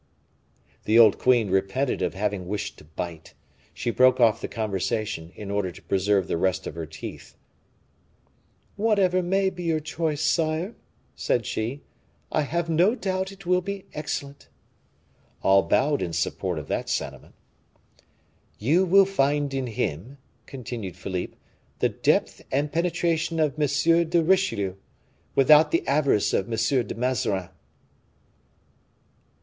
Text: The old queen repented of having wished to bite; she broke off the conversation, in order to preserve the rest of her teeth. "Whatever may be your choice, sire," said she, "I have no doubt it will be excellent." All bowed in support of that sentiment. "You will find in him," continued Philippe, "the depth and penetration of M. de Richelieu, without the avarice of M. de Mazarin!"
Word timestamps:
The 0.85 0.97
old 0.97 1.19
queen 1.19 1.51
repented 1.51 2.01
of 2.01 2.15
having 2.15 2.47
wished 2.47 2.79
to 2.79 2.83
bite; 2.85 3.35
she 3.71 3.91
broke 3.91 4.19
off 4.19 4.41
the 4.41 4.47
conversation, 4.47 5.31
in 5.35 5.51
order 5.51 5.71
to 5.71 5.79
preserve 5.83 6.27
the 6.27 6.37
rest 6.39 6.65
of 6.65 6.73
her 6.73 6.87
teeth. 6.87 7.35
"Whatever 8.77 9.21
may 9.21 9.51
be 9.51 9.61
your 9.61 9.79
choice, 9.79 10.23
sire," 10.23 10.73
said 11.15 11.45
she, 11.45 11.83
"I 12.31 12.41
have 12.41 12.67
no 12.67 12.95
doubt 12.95 13.31
it 13.31 13.45
will 13.45 13.61
be 13.61 13.85
excellent." 13.93 14.49
All 15.43 15.61
bowed 15.61 16.01
in 16.01 16.13
support 16.13 16.57
of 16.57 16.67
that 16.67 16.89
sentiment. 16.89 17.35
"You 18.57 18.85
will 18.87 19.05
find 19.05 19.53
in 19.53 19.67
him," 19.67 20.17
continued 20.47 20.97
Philippe, 20.97 21.35
"the 21.77 21.89
depth 21.89 22.41
and 22.51 22.71
penetration 22.73 23.39
of 23.39 23.53
M. 23.61 24.09
de 24.09 24.23
Richelieu, 24.23 24.77
without 25.35 25.69
the 25.69 25.87
avarice 25.87 26.33
of 26.33 26.51
M. 26.51 26.87
de 26.87 26.95
Mazarin!" 26.95 27.49